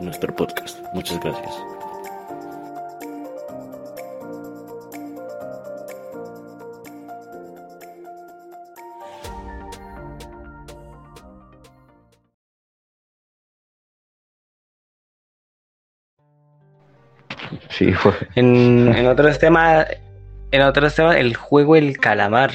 [0.00, 0.78] nuestro podcast.
[0.94, 1.54] Muchas gracias.
[17.68, 18.12] Sí, fue.
[18.34, 19.86] En, en otros temas,
[20.50, 22.50] en otros temas, el juego El Calamar,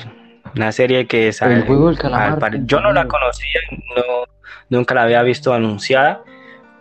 [0.56, 4.04] una serie que sale- El juego del calamar, al yo no la conocía, no,
[4.70, 6.22] nunca la había visto anunciada,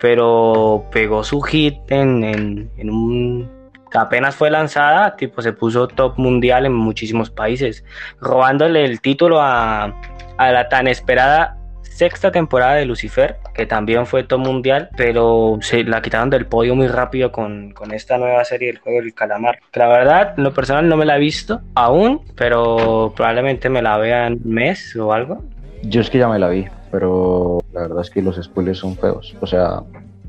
[0.04, 3.50] pero pegó su hit en, en, en un
[3.94, 7.86] apenas fue lanzada, tipo se puso top mundial en muchísimos países,
[8.20, 9.98] robándole el título a,
[10.36, 15.84] a la tan esperada sexta temporada de Lucifer, que también fue top mundial, pero se
[15.84, 19.58] la quitaron del podio muy rápido con, con esta nueva serie del juego del calamar.
[19.72, 24.26] La verdad, lo personal no me la he visto aún, pero probablemente me la vea
[24.26, 25.42] en un mes o algo.
[25.82, 28.94] Yo es que ya me la vi, pero la verdad es que los spoilers son
[28.94, 29.36] feos.
[29.40, 29.82] O sea,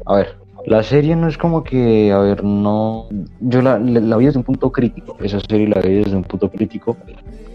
[0.03, 0.35] a ver,
[0.65, 3.05] la serie no es como que, a ver, no.
[3.39, 5.15] Yo la, la, la vi desde un punto crítico.
[5.21, 6.97] Esa serie la vi desde un punto crítico,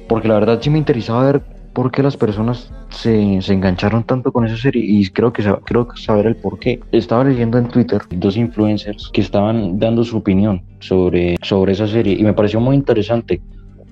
[0.09, 4.31] porque la verdad sí me interesaba ver por qué las personas se, se engancharon tanto
[4.31, 6.79] con esa serie y creo que creo saber el por qué.
[6.93, 12.15] Estaba leyendo en Twitter dos influencers que estaban dando su opinión sobre, sobre esa serie
[12.15, 13.43] y me pareció muy interesante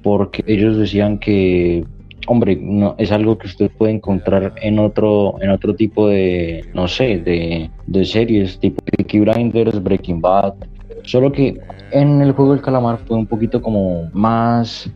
[0.01, 1.84] porque ellos decían que
[2.28, 6.87] hombre, no, es algo que usted puede encontrar en otro, en otro tipo de, no
[6.87, 10.55] sé, de, de series tipo Peaky Blinders, Breaking Bad.
[11.03, 11.59] Solo que
[11.91, 14.91] en el juego del calamar fue un poquito como más,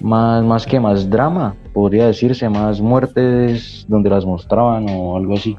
[0.00, 5.56] más, más que más drama, podría decirse, más muertes donde las mostraban o algo así.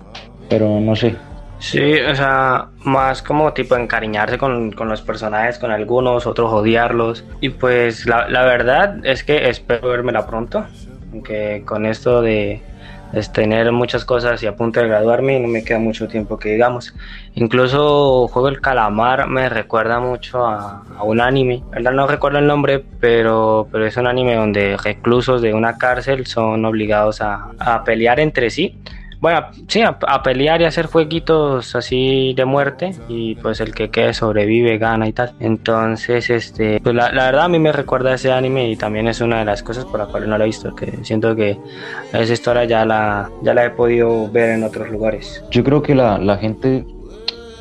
[0.50, 1.16] Pero no sé,
[1.58, 7.26] Sí, o sea, más como tipo encariñarse con, con los personajes, con algunos, otros odiarlos.
[7.42, 10.66] Y pues la, la verdad es que espero vérmela pronto,
[11.16, 12.62] aunque con esto de,
[13.34, 16.94] tener muchas cosas y a punto de graduarme no me queda mucho tiempo que digamos.
[17.36, 21.64] Incluso Juego el Calamar me recuerda mucho a, a un anime.
[21.72, 26.26] Verdad no recuerdo el nombre, pero, pero es un anime donde reclusos de una cárcel
[26.26, 28.78] son obligados a, a pelear entre sí.
[29.22, 33.90] Bueno, sí, a, a pelear y hacer jueguitos así de muerte y pues el que
[33.90, 35.34] quede sobrevive, gana y tal.
[35.40, 39.08] Entonces, este, pues la, la verdad a mí me recuerda a ese anime y también
[39.08, 41.58] es una de las cosas por las cuales no lo he visto, que siento que
[42.12, 45.44] esa historia ya la, ya la he podido ver en otros lugares.
[45.50, 46.86] yo creo que la, la gente,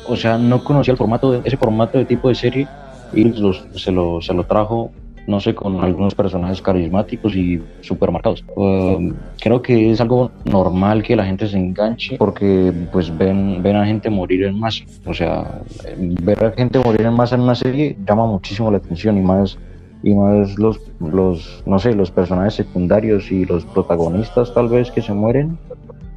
[0.03, 2.67] o sea, no conocía el formato, de, ese formato de tipo de serie
[3.11, 4.91] y los- se, lo, se lo trajo,
[5.27, 8.43] no sé, con algunos personajes carismáticos y super marcados.
[8.55, 13.75] Um, creo que es algo normal que la gente se enganche porque pues ven, ven
[13.75, 14.83] a gente morir en masa.
[15.05, 15.61] O sea,
[15.97, 19.57] ver a gente morir en masa en una serie llama muchísimo la atención y más
[20.03, 25.01] y más los, los no sé, los personajes secundarios y los protagonistas tal vez que
[25.01, 25.57] se mueren.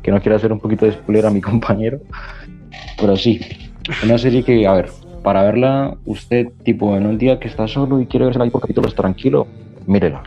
[0.03, 1.99] Que no quiero hacer un poquito de spoiler a mi compañero,
[2.99, 3.41] pero sí,
[4.05, 4.91] una serie que, a ver,
[5.23, 8.61] para verla usted, tipo, en un día que está solo y quiere verse ahí por
[8.61, 9.47] capítulos tranquilo,
[9.87, 10.23] mírela.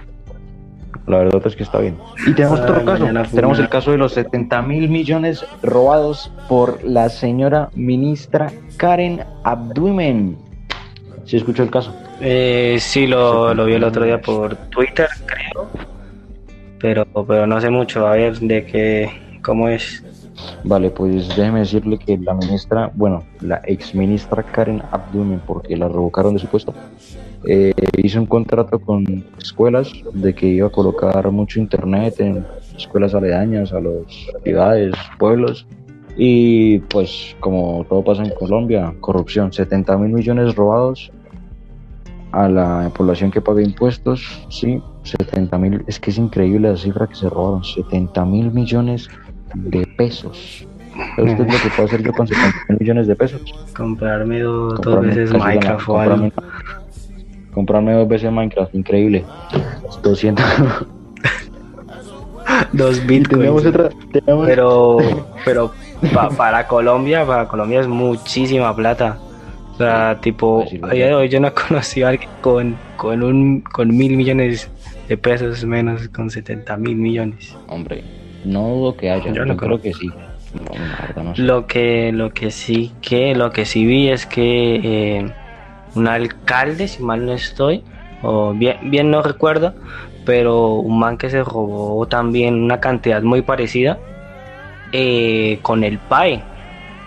[1.08, 1.98] La verdad es que está bien.
[2.28, 3.08] Y tenemos Ay, otro caso.
[3.34, 10.38] Tenemos el caso de los 70 mil millones robados por la señora ministra Karen Abdumen.
[11.26, 11.94] ¿Se escuchó el caso?
[12.20, 15.70] Eh, sí, lo, lo vi el otro día por Twitter, creo,
[16.80, 20.04] pero, pero no sé mucho, a ver de qué, cómo es.
[20.64, 25.88] Vale, pues déjeme decirle que la ministra, bueno, la ex ministra Karen Abdumen, porque la
[25.88, 26.74] revocaron de su puesto,
[27.46, 32.46] eh, hizo un contrato con escuelas de que iba a colocar mucho internet en
[32.78, 34.04] escuelas aledañas a las
[34.44, 35.66] ciudades, pueblos.
[36.18, 41.12] Y pues como todo pasa en Colombia, corrupción, 70 mil millones robados
[42.32, 47.08] a la población que paga impuestos, sí, 70 mil, es que es increíble la cifra
[47.08, 49.10] que se robaron, 70 mil millones
[49.54, 50.66] de pesos.
[51.16, 53.42] ¿Sabe usted lo que puedo hacer yo con 70 mil millones de pesos?
[53.76, 56.32] Comprarme dos, veces Minecraft o comprarme,
[57.54, 59.26] comprarme dos veces Minecraft, increíble.
[60.04, 60.46] 200.
[62.74, 63.40] Dos bitcoins.
[63.40, 63.90] tenemos otra,
[64.46, 64.98] Pero,
[65.46, 65.72] pero
[66.14, 69.18] pa- para Colombia, para Colombia es muchísima plata.
[69.74, 73.24] O sea, tipo, a día de hoy yo no he conocido a alguien con, con,
[73.24, 74.70] un, con mil millones
[75.08, 77.56] de pesos menos con 70 mil millones.
[77.68, 78.04] Hombre,
[78.46, 80.08] no dudo que haya, Yo yo, creo que sí.
[80.08, 81.42] No, la verdad no sé.
[81.42, 85.34] Lo que, lo que sí que, lo que sí vi es que eh,
[85.96, 87.84] un alcalde, si mal no estoy,
[88.22, 89.74] o bien, bien no recuerdo,
[90.26, 93.98] pero un man que se robó también una cantidad muy parecida
[94.92, 96.44] eh, con el PAE.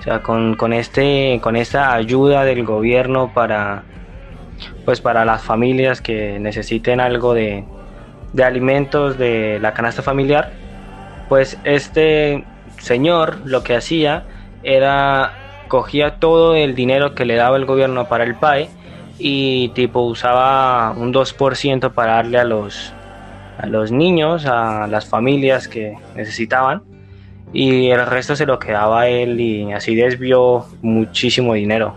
[0.01, 3.85] O sea, con, con este, con esta ayuda del gobierno para
[4.85, 7.65] pues para las familias que necesiten algo de,
[8.33, 10.53] de alimentos de la canasta familiar,
[11.29, 12.45] pues este
[12.79, 14.25] señor lo que hacía
[14.63, 15.33] era
[15.69, 18.69] cogía todo el dinero que le daba el gobierno para el PAE
[19.19, 22.93] y tipo usaba un 2% para darle a los
[23.59, 26.83] a los niños, a las familias que necesitaban
[27.53, 31.95] y el resto se lo quedaba él y así desvió muchísimo dinero.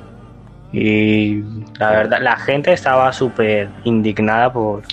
[0.72, 1.42] Y
[1.80, 4.84] la verdad, la gente estaba súper indignada por,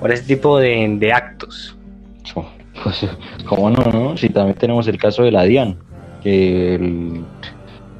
[0.00, 1.76] por ese tipo de, de actos.
[2.86, 3.04] Pues,
[3.48, 4.16] ¿cómo no, no?
[4.16, 5.76] Si también tenemos el caso de la DIAN,
[6.22, 7.24] que el,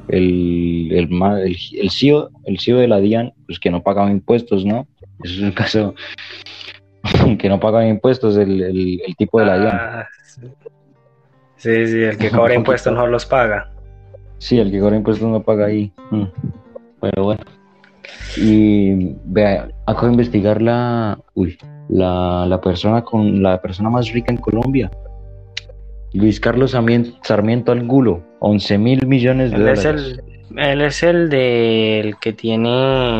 [0.07, 4.63] el, el, el, el CEO, el CEO de la DIAN, pues que no pagaba impuestos,
[4.63, 4.87] ¿no?
[5.21, 5.93] Eso es un caso
[7.37, 9.75] que no pagaba impuestos, el, el, el tipo de la DIAN.
[9.75, 10.07] Ah,
[11.57, 13.69] sí, sí, el que cobra impuestos no los paga.
[14.37, 15.91] Sí, el que cobra impuestos no paga ahí.
[16.11, 16.23] Mm.
[17.01, 17.43] Pero bueno.
[18.37, 21.57] Y vea, acabo de investigar la, uy,
[21.89, 24.91] la, la persona con la persona más rica en Colombia.
[26.13, 30.19] Luis Carlos Sarmien- Sarmiento Angulo, 11 mil millones de Él es dólares.
[30.51, 32.69] el, él es el del que tiene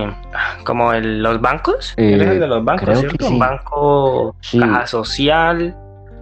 [0.05, 1.93] ah, como el- los bancos.
[1.97, 3.17] Eh, Él es el de los bancos, creo ¿cierto?
[3.17, 3.33] que sí.
[3.33, 4.59] Un banco, Sí.
[4.59, 5.75] caja social,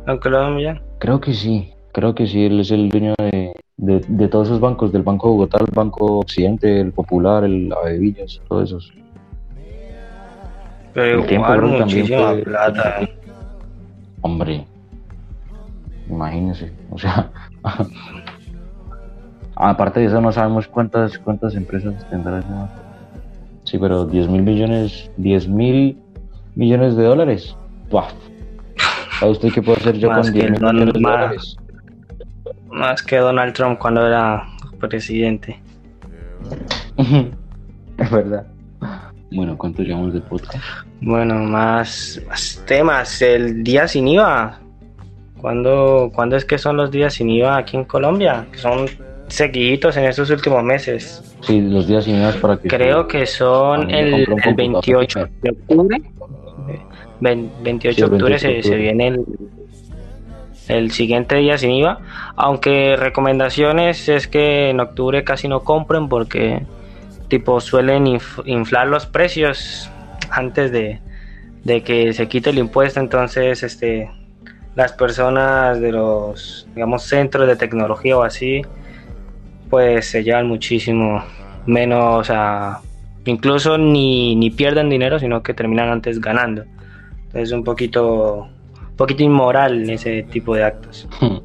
[0.07, 0.81] aunque lo millones.
[0.99, 4.59] Creo que sí, creo que sí, él es el dueño de, de, de todos esos
[4.59, 8.93] bancos, del Banco Bogotá, el Banco Occidente, el Popular, el Avevillas, todos esos.
[10.93, 13.01] Pero El tiempo también fue- plata.
[14.21, 14.65] Hombre,
[16.09, 17.29] imagínese, o sea,
[19.55, 22.73] aparte de eso no sabemos cuántas cuántas empresas tendrá ese banco.
[23.65, 25.97] Sí, pero 10 mil millones, 10 mil
[26.55, 27.55] millones de dólares.
[27.89, 28.07] ¡Buah!
[29.19, 31.57] ¿Sabe usted qué puedo hacer yo Más con que 10 mil millones de dólares?
[32.75, 34.45] Más que Donald Trump cuando era
[34.79, 35.59] presidente.
[37.97, 38.45] es verdad.
[39.31, 40.63] Bueno, ¿cuánto llevamos de podcast?
[41.01, 43.21] Bueno, más, más temas.
[43.21, 44.59] El día sin IVA.
[45.39, 48.45] ¿Cuándo, ¿Cuándo es que son los días sin IVA aquí en Colombia?
[48.51, 48.85] Que son
[49.27, 51.35] seguiditos en estos últimos meses.
[51.41, 52.67] Sí, los días sin IVA para que...
[52.67, 56.01] Creo que son el, el computador 28 de octubre.
[57.21, 59.25] Ve- 28 Sí, de octubre 28 de se, se viene el,
[60.67, 61.99] el siguiente día sin IVA.
[62.35, 66.63] Aunque recomendaciones es que en octubre casi no compren porque
[67.27, 69.89] tipo suelen inf- inflar los precios
[70.29, 70.99] antes de,
[71.63, 72.99] de que se quite el impuesto.
[72.99, 74.09] Entonces, este
[74.75, 78.61] las personas de los digamos centros de tecnología o así
[79.69, 81.23] pues se llevan muchísimo
[81.65, 82.79] menos, sea,
[83.25, 86.63] incluso ni, ni pierden dinero, sino que terminan antes ganando.
[87.15, 88.49] Entonces es un poquito,
[88.95, 91.07] poquito inmoral ese tipo de actos.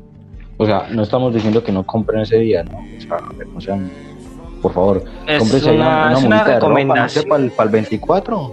[0.63, 2.77] O sea, no estamos diciendo que no compren ese día, ¿no?
[2.81, 3.91] O sea, a ver, no sean...
[4.61, 7.25] Por favor, Es cómprese ahí una- es una recomendación.
[7.31, 8.53] para el, para el 24.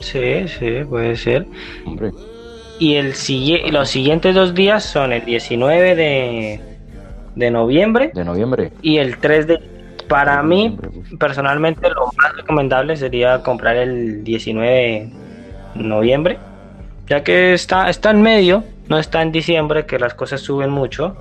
[0.00, 1.46] Sí, sí, puede ser.
[1.86, 2.10] Hombre,
[2.78, 6.60] Y el sigue- los siguientes dos días son el 19 de,
[7.34, 8.72] de noviembre de noviembre.
[8.82, 9.58] y el 3 de...
[10.06, 10.76] Para mí,
[11.18, 14.70] personalmente, lo más recomendable sería comprar el 19
[15.76, 16.38] de noviembre,
[17.10, 21.16] ya que está, está en medio, no está en diciembre, que las cosas suben mucho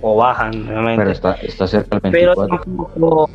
[0.00, 0.98] o bajan, obviamente.
[0.98, 2.64] Pero está, está cerca del Pero 24.
[2.64, 3.30] tampoco,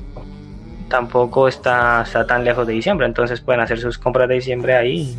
[0.88, 5.18] tampoco está, está tan lejos de diciembre, entonces pueden hacer sus compras de diciembre ahí,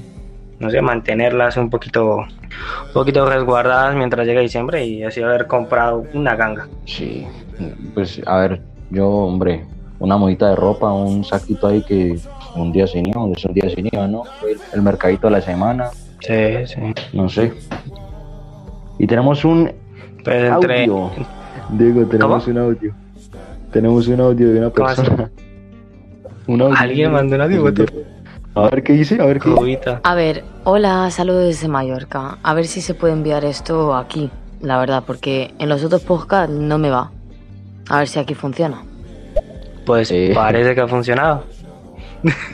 [0.58, 6.06] no sé, mantenerlas un poquito, un poquito resguardadas mientras llegue diciembre y así haber comprado
[6.14, 6.68] una ganga.
[6.86, 7.26] Sí,
[7.92, 9.62] pues a ver, yo, hombre,
[9.98, 12.18] una modita de ropa, un saquito ahí que
[12.54, 14.22] un día sin IVA, es un día sin IVA, ¿no?
[14.72, 15.90] El mercadito de la semana,
[16.20, 16.80] Sí, sí.
[17.12, 17.52] no sé.
[18.98, 19.70] Y tenemos un
[20.24, 21.10] Pues entre, audio.
[21.70, 22.56] Diego, tenemos ¿Cómo?
[22.56, 22.94] un audio.
[23.72, 25.30] Tenemos un audio de una persona.
[26.46, 26.74] Un audio.
[26.78, 27.62] Alguien mandó un audio,
[28.54, 29.98] A ver qué dice, a ver qué dice.
[30.02, 32.38] A ver, hola, saludos desde Mallorca.
[32.42, 34.30] A ver si se puede enviar esto aquí,
[34.62, 37.10] la verdad, porque en los otros podcasts no me va.
[37.90, 38.82] A ver si aquí funciona.
[39.84, 40.32] Pues Eh.
[40.34, 41.44] parece que ha funcionado.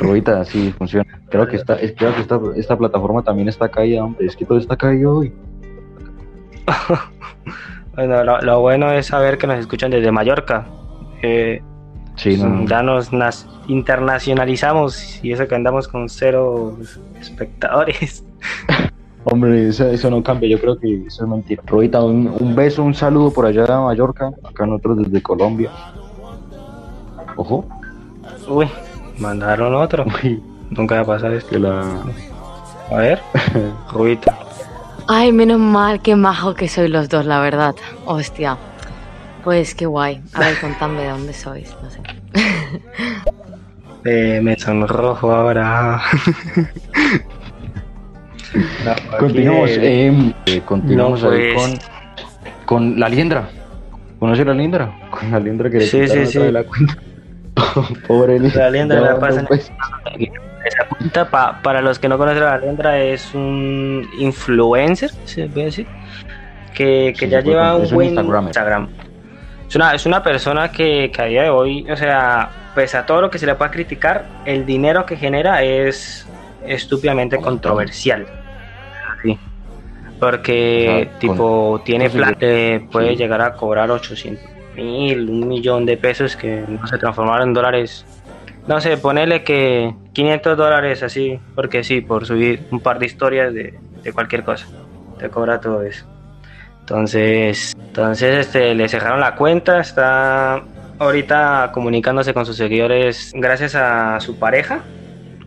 [0.00, 1.06] Rubita, sí, funciona.
[1.34, 4.24] Creo que esta, es- creo que esta, esta plataforma también está caída, hombre.
[4.26, 5.32] Es que todo está caído hoy.
[7.96, 10.66] Bueno, lo, lo bueno es saber que nos escuchan desde Mallorca.
[11.22, 11.60] Eh,
[12.16, 12.64] Sí, no.
[12.66, 16.76] ya nos nas- internacionalizamos y eso que andamos con cero
[17.20, 18.24] espectadores.
[19.24, 21.62] Hombre, eso, eso no cambia, yo creo que eso es mentira.
[21.66, 25.70] Robita, un, un beso, un saludo por allá a Mallorca, acá nosotros desde Colombia.
[27.36, 27.64] Ojo,
[28.48, 28.68] Uy,
[29.18, 30.04] mandaron otro.
[30.22, 30.42] uy,
[30.76, 31.50] Nunca va a pasar esto.
[31.50, 31.83] que la...
[32.90, 33.21] A ver,
[33.93, 34.38] Rubita.
[35.09, 37.75] Ay, menos mal, qué majo que sois los dos, la verdad.
[38.07, 38.57] Hostia.
[39.43, 40.23] Pues qué guay.
[40.33, 42.00] A ver, contadme de dónde sois, no sé.
[44.07, 45.99] Eh, me sonrojo ahora.
[48.85, 50.33] No, Continuamos, eh,
[50.64, 51.54] continuamos no, pues.
[51.57, 51.78] con,
[52.66, 53.49] con la liendra.
[54.19, 54.95] ¿Conoce la liendra?
[55.11, 56.38] Con la liendra que le Sí, sí, sí.
[56.38, 56.97] de la cuenta.
[58.06, 59.73] Pobre La liendra ya la dos veces.
[60.64, 65.66] Esa cuenta, pa- para los que no conocen a Alendra, es un influencer, se puede
[65.66, 65.87] decir,
[66.75, 68.08] que, que Sí, ya lleva un buen.
[68.16, 68.88] Instagram.
[69.68, 73.04] Es una, es una persona que, que a día de hoy, o sea, pese a
[73.04, 76.26] todo lo que se le pueda criticar, el dinero que genera es
[76.66, 78.26] estúpidamente controversial.
[79.23, 79.38] Sí.
[80.18, 83.16] Porque, O sea, tipo, tiene plan, eh, puede sí.
[83.16, 84.42] llegar a cobrar 800
[84.75, 88.04] mil, un millón de pesos que no se transformaron en dólares
[88.66, 93.52] no sé, ponele que 500 dólares así, porque sí, por subir un par de historias
[93.52, 94.66] de, de cualquier cosa.
[95.19, 96.07] Te cobra todo eso.
[96.81, 100.62] Entonces, entonces este, le cerraron la cuenta, está
[100.99, 104.83] ahorita comunicándose con sus seguidores gracias a su pareja,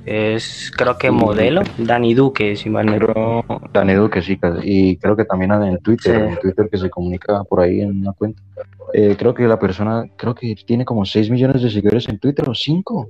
[0.10, 4.96] es creo que modelo, Dani Duque, si mal no Pero Dan Edu que sí, y
[4.96, 6.34] creo que también en Twitter, Sí.
[6.34, 8.42] en Twitter que se comunica por ahí en una cuenta.
[8.94, 12.48] Eh, creo que la persona, creo que tiene como 6 millones de seguidores en Twitter
[12.50, 13.10] o 5.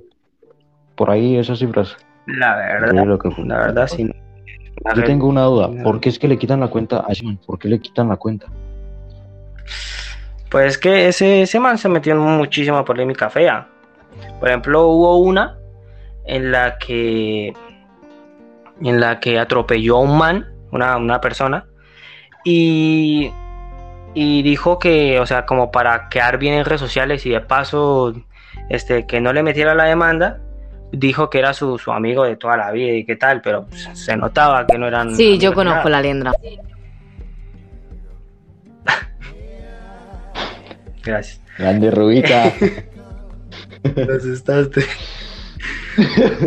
[0.96, 1.96] Por ahí esas cifras.
[2.26, 4.10] La verdad, lo que- la verdad sí.
[4.96, 5.70] Yo tengo una duda.
[5.84, 7.38] ¿por qué es que le quitan la cuenta a ese man?
[7.46, 8.46] ¿Por qué le quitan la cuenta?
[10.50, 13.68] Pues que ese, ese man se metió en muchísima polémica fea.
[14.40, 15.57] Por ejemplo, hubo una
[16.28, 17.52] en la que
[18.80, 21.64] en la que atropelló a un man, una, una persona,
[22.44, 23.32] y,
[24.14, 28.14] y dijo que, o sea, como para quedar bien en redes sociales y de paso
[28.68, 30.38] este, que no le metiera la demanda,
[30.92, 33.88] dijo que era su, su amigo de toda la vida y qué tal, pero pues,
[33.94, 35.16] se notaba que no eran...
[35.16, 35.90] Sí, yo conozco nada.
[35.90, 36.32] la liendra.
[41.04, 41.40] Gracias.
[41.58, 42.52] Grande Rubita.
[43.82, 44.84] Te asustaste.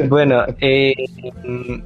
[0.10, 0.94] Bueno, eh,
[1.44, 1.82] mm,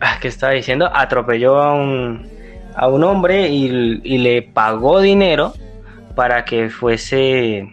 [0.00, 0.90] ah, ¿qué estaba diciendo?
[0.92, 2.28] Atropelló a un,
[2.74, 5.52] a un hombre y, y le pagó dinero
[6.14, 7.68] para que fuese,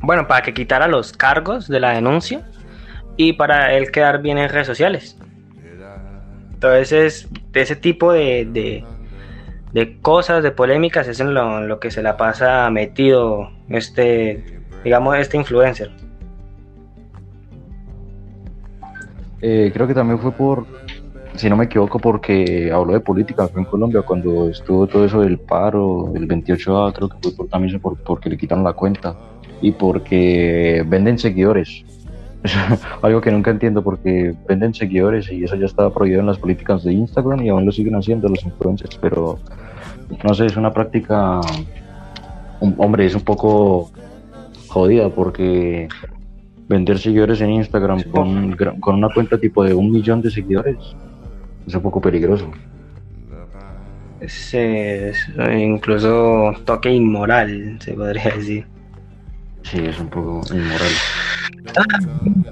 [0.00, 2.46] bueno, para que quitara los cargos de la denuncia
[3.16, 5.18] y para él quedar bien en redes sociales.
[6.52, 8.84] Entonces, de ese tipo de, de,
[9.72, 15.16] de cosas, de polémicas, es en lo, lo que se la pasa metido este, digamos,
[15.18, 15.90] este influencer.
[19.46, 20.64] Eh, creo que también fue por,
[21.34, 25.38] si no me equivoco, porque habló de política en Colombia cuando estuvo todo eso del
[25.38, 29.14] paro, el 28A, creo que fue por, también por, porque le quitaron la cuenta
[29.60, 31.84] y porque venden seguidores.
[33.02, 36.82] Algo que nunca entiendo porque venden seguidores y eso ya estaba prohibido en las políticas
[36.82, 39.38] de Instagram y aún lo siguen haciendo los influencers, pero
[40.26, 41.42] no sé, es una práctica,
[42.78, 43.90] hombre, es un poco
[44.68, 45.88] jodida porque
[46.68, 48.08] vender seguidores en Instagram Sí.
[48.10, 50.76] con, con una cuenta tipo de un millón de seguidores
[51.66, 52.50] es un poco peligroso.
[54.20, 58.66] Es, es, eh, incluso toque inmoral, se podría decir.
[59.62, 60.92] Sí, es un poco inmoral.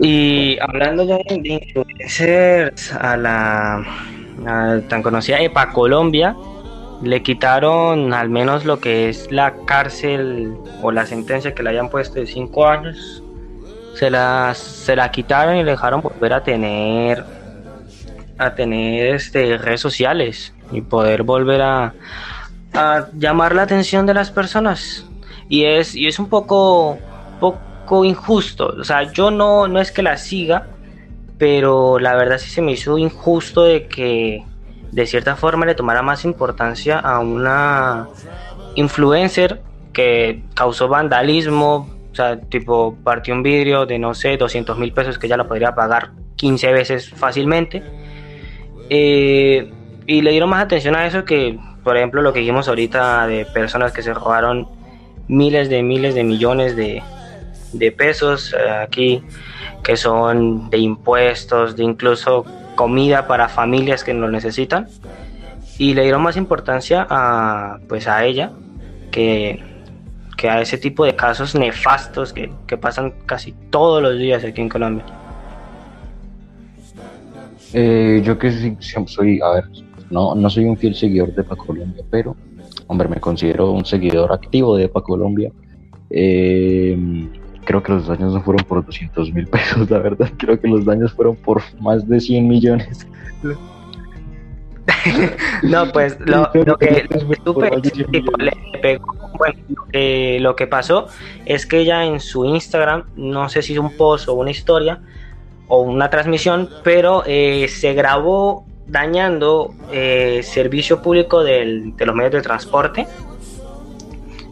[0.00, 3.84] Y hablando ya de de influencers, a la
[4.46, 6.34] a tan conocida EPA Colombia,
[7.02, 11.88] le quitaron al menos lo que es la cárcel o la sentencia que le hayan
[11.90, 13.21] puesto de 5 años.
[13.94, 17.24] Se la, se la quitaron y dejaron volver a tener
[18.38, 21.94] a tener este, redes sociales y poder volver a,
[22.74, 25.06] a llamar la atención de las personas.
[25.48, 26.98] Y es, y es un poco,
[27.38, 28.74] poco injusto.
[28.78, 30.68] O sea, yo no, no es que la siga,
[31.38, 34.44] pero la verdad sí se me hizo injusto de que
[34.92, 38.08] de cierta forma le tomara más importancia a una
[38.74, 39.60] influencer
[39.92, 41.88] que causó vandalismo.
[42.12, 45.48] O sea, tipo, partió un vidrio de no sé, 200 mil pesos que ya lo
[45.48, 47.82] podría pagar 15 veces fácilmente.
[48.90, 49.72] Eh,
[50.06, 53.46] y le dieron más atención a eso que, por ejemplo, lo que dijimos ahorita de
[53.46, 54.68] personas que se robaron
[55.26, 57.02] miles de miles de millones de,
[57.72, 59.22] de pesos eh, aquí,
[59.82, 64.86] que son de impuestos, de incluso comida para familias que lo necesitan.
[65.78, 68.52] Y le dieron más importancia a, pues a ella
[69.10, 69.71] que,
[70.42, 74.60] que a ese tipo de casos nefastos que, que pasan casi todos los días aquí
[74.60, 75.04] en Colombia.
[77.72, 78.50] Eh, yo que
[79.06, 79.64] soy, a ver,
[80.10, 82.34] no, no soy un fiel seguidor de EPA Colombia, pero,
[82.88, 85.52] hombre, me considero un seguidor activo de EPA Colombia.
[86.10, 86.98] Eh,
[87.64, 90.28] creo que los daños no fueron por 200 mil pesos, la verdad.
[90.38, 93.06] Creo que los daños fueron por más de 100 millones.
[95.62, 97.06] no, pues lo, lo que
[97.44, 97.70] supe,
[98.10, 99.54] tipo, le pegó, bueno,
[99.92, 101.06] eh, lo que pasó
[101.44, 105.00] es que ella en su Instagram, no sé si es un post o una historia
[105.68, 112.32] o una transmisión, pero eh, se grabó dañando eh, servicio público del, de los medios
[112.32, 113.06] de transporte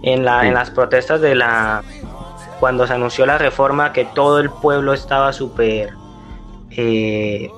[0.02, 1.82] en, la, en las protestas de la
[2.58, 5.94] cuando se anunció la reforma que todo el pueblo estaba súper
[6.70, 7.50] eh,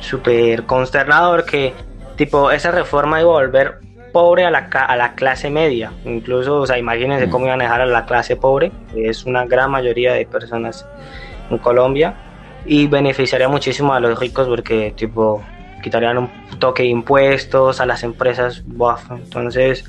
[0.00, 1.72] súper consternador que
[2.16, 3.78] tipo esa reforma iba a volver
[4.12, 5.92] pobre a la, a la clase media.
[6.04, 9.44] Incluso o sea imagínense cómo iban a dejar a la clase pobre que es una
[9.44, 10.86] gran mayoría de personas
[11.50, 12.14] en Colombia
[12.66, 15.42] y beneficiaría muchísimo a los ricos porque tipo
[15.82, 19.10] quitarían un toque de impuestos a las empresas buff.
[19.10, 19.84] entonces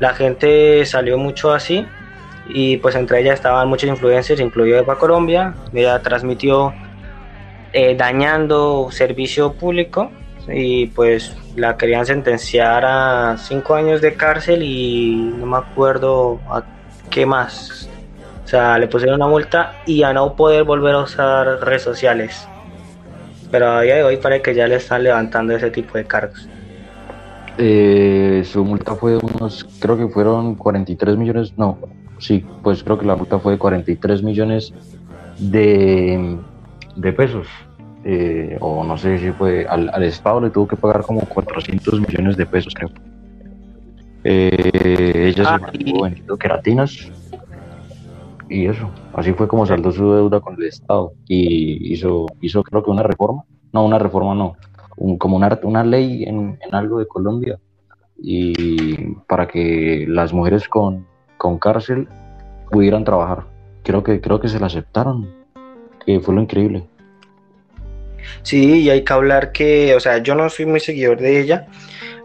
[0.00, 1.86] la gente salió mucho así
[2.48, 6.72] y pues entre ellas estaban muchos influencers, incluido Eva Colombia, ella transmitió
[7.78, 10.10] eh, dañando servicio público
[10.48, 16.64] y pues la querían sentenciar a cinco años de cárcel y no me acuerdo a
[17.10, 17.90] qué más.
[18.42, 22.48] O sea, le pusieron una multa y a no poder volver a usar redes sociales.
[23.50, 26.48] Pero a día de hoy parece que ya le están levantando ese tipo de cargos.
[27.58, 31.78] Eh, su multa fue unos, creo que fueron 43 millones, no,
[32.16, 34.72] sí, pues creo que la multa fue de 43 millones
[35.38, 36.38] de,
[36.96, 37.46] de pesos.
[38.08, 42.00] Eh, o no sé si fue al, al, Estado le tuvo que pagar como 400
[42.02, 42.88] millones de pesos, creo.
[44.22, 47.10] Eh, ella ah, se mantuvo vendiendo queratinas
[48.48, 48.88] y eso.
[49.12, 53.02] Así fue como saldó su deuda con el Estado y hizo, hizo creo que una
[53.02, 53.42] reforma.
[53.72, 54.54] No, una reforma no.
[54.96, 57.58] Un, como una, una ley en, en algo de Colombia
[58.16, 62.06] y para que las mujeres con, con cárcel
[62.70, 63.48] pudieran trabajar.
[63.82, 65.28] Creo que, creo que se la aceptaron,
[66.04, 66.86] que fue lo increíble.
[68.42, 71.66] Sí, y hay que hablar que, o sea, yo no soy muy seguidor de ella,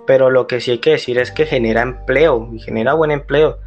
[0.08, 3.60] pero lo que sí hay que decir es que genera empleo, y genera buen empleo,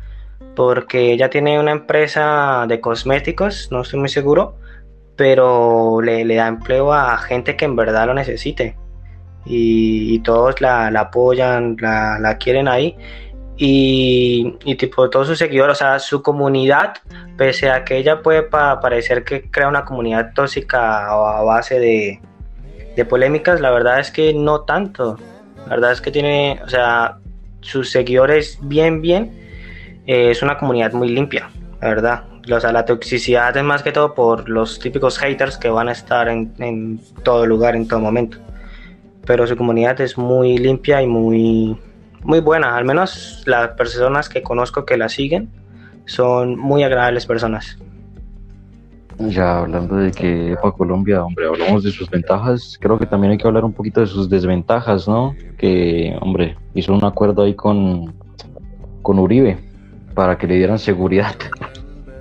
[0.56, 4.56] porque ella tiene una empresa de cosméticos, no estoy muy seguro,
[5.16, 8.76] pero le, da empleo a gente que en verdad lo necesite.
[9.46, 12.96] Y, todos la, apoyan, la quieren ahí
[13.56, 16.94] y, tipo todos sus seguidores, o sea, su comunidad,
[17.36, 22.20] pese a que ella puede parecer que crea una comunidad tóxica a base de,
[22.96, 25.18] de, polémicas, la verdad es que no tanto.
[25.66, 27.18] La verdad es que tiene, o sea,
[27.60, 29.32] sus seguidores bien, bien,
[30.06, 31.48] eh, es una comunidad muy limpia,
[31.80, 32.24] la verdad.
[32.52, 35.92] O sea, la toxicidad es más que todo por los típicos haters que van a
[35.92, 38.36] estar en, en todo lugar, en todo momento.
[39.24, 41.78] Pero su comunidad es muy limpia y muy
[42.24, 45.50] muy buena, al menos las personas que conozco que la siguen
[46.06, 47.78] son muy agradables personas.
[49.18, 53.38] Ya hablando de que para Colombia, hombre, hablamos de sus ventajas, creo que también hay
[53.38, 55.36] que hablar un poquito de sus desventajas, ¿no?
[55.56, 58.12] Que, hombre, hizo un acuerdo ahí con,
[59.02, 59.58] con Uribe
[60.14, 61.34] para que le dieran seguridad.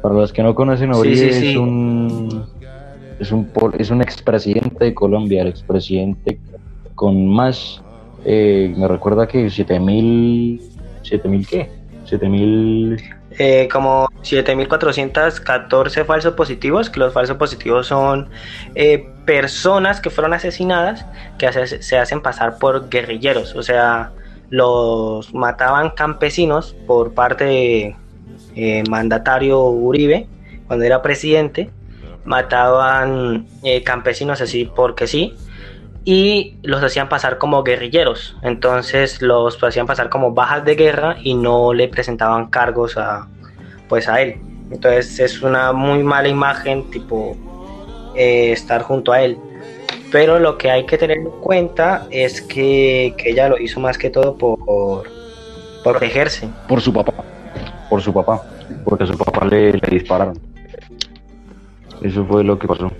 [0.03, 2.43] Para los que no conocen, Uribe es un
[3.19, 6.41] es un es un expresidente de Colombia, el expresidente
[6.93, 7.81] con más
[8.25, 10.61] eh, me recuerda que 7000,
[11.03, 11.69] 7000 qué?
[12.05, 13.03] 7000
[13.39, 18.29] eh, como 7.414 falsos positivos, que los falsos positivos son
[18.75, 21.05] eh, personas que fueron asesinadas
[21.39, 24.11] que se hacen pasar por guerrilleros, o sea,
[24.49, 27.95] los mataban campesinos por parte de
[28.55, 30.27] eh, mandatario Uribe
[30.67, 31.71] cuando era presidente,
[32.25, 33.47] mataban
[33.83, 35.35] campesinos así porque sí,
[36.05, 38.35] y los hacían pasar como guerrilleros.
[38.41, 43.27] Entonces los hacían pasar como bajas de guerra y no le presentaban cargos a,
[43.87, 44.41] pues a él.
[44.71, 47.37] Entonces es una muy mala imagen, tipo,
[48.15, 49.37] eh, estar junto a él.
[50.11, 53.97] Pero lo que hay que tener en cuenta es que, que ella lo hizo más
[53.97, 55.09] que todo por,
[55.83, 56.49] protegerse.
[56.67, 57.13] Por su papá.
[57.89, 58.41] Por su papá.
[58.83, 60.39] Porque a su papá le dispararon.
[62.01, 62.91] Eso fue lo que pasó.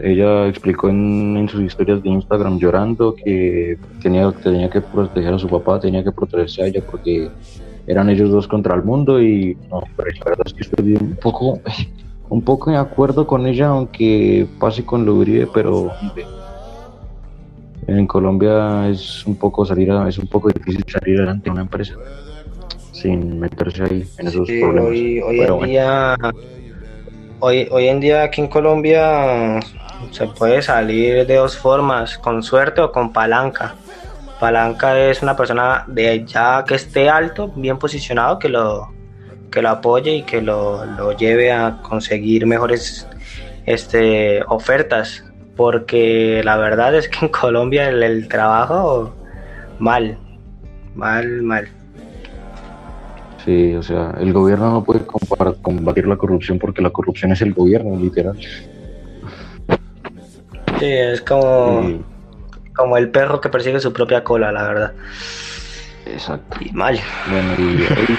[0.00, 5.48] Ella explicó en, sus historias de Instagram llorando que tenía, tenía que proteger a su
[5.48, 7.28] papá, tenía que protegerse a ella porque
[7.86, 11.16] eran ellos dos contra el mundo y no, pero la verdad es que estoy un
[11.20, 11.58] poco,
[12.28, 15.90] un poco de acuerdo con ella, aunque pase con lo Uribe, pero
[17.88, 21.94] en Colombia es un poco salir es un poco difícil salir adelante de una empresa
[22.92, 24.90] sin meterse ahí en esos problemas.
[24.90, 26.16] Hoy, hoy en día
[27.40, 29.60] hoy, hoy en día aquí en Colombia
[30.10, 33.74] se puede salir de dos formas, con suerte o con palanca.
[34.40, 38.88] Palanca es una persona de ya que esté alto, bien posicionado, que lo,
[39.50, 43.08] que lo apoye y que lo, lo lleve a conseguir mejores
[43.66, 45.24] este, ofertas.
[45.56, 49.12] Porque la verdad es que en Colombia el, el trabajo
[49.78, 50.18] mal,
[50.94, 51.68] mal, mal.
[53.44, 55.04] Sí, o sea, el gobierno no puede
[55.62, 58.36] combatir la corrupción porque la corrupción es el gobierno, literal.
[60.78, 62.04] Sí, es como, Y-
[62.76, 64.92] como el perro que persigue su propia cola, la verdad.
[66.06, 66.56] exacto.
[66.60, 66.98] Y mal.
[67.30, 68.18] Bueno, y hoy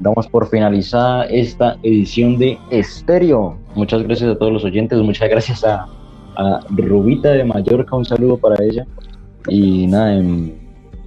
[0.00, 3.56] damos por finalizada esta edición de Estéreo.
[3.74, 5.86] Muchas gracias a todos los oyentes, muchas gracias a,
[6.36, 8.86] a Rubita de Mallorca, un saludo para ella.
[9.48, 10.58] Y nada, en-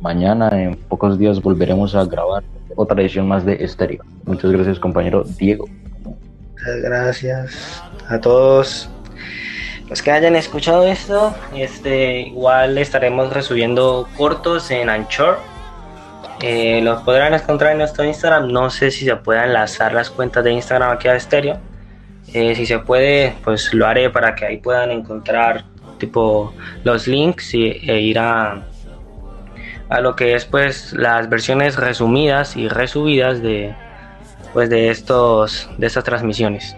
[0.02, 2.44] mañana, en pocos días, volveremos a grabar
[2.76, 4.04] otra edición más de Estéreo.
[4.26, 5.66] Muchas gracias, compañero Diego.
[6.04, 8.90] Muchas gracias a todos
[9.90, 11.36] los que hayan escuchado esto.
[11.56, 15.40] Este, igual estaremos resubiendo cortos en Anchor.
[16.42, 18.52] Eh, los podrán encontrar en nuestro Instagram.
[18.52, 21.58] No sé si se pueden enlazar las cuentas de Instagram aquí a Estéreo.
[22.34, 25.66] Eh, si se puede, pues lo haré para que ahí puedan encontrar
[26.00, 28.64] tipo los links y, e ir a,
[29.90, 33.76] a lo que es pues las versiones resumidas y resubidas de,
[34.54, 36.76] pues de estos de estas transmisiones.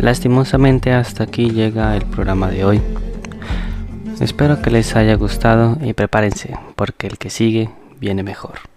[0.00, 2.80] Lastimosamente hasta aquí llega el programa de hoy.
[4.18, 7.68] Espero que les haya gustado y prepárense porque el que sigue
[8.00, 8.69] viene mejor.